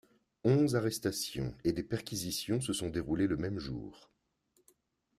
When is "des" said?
1.73-1.83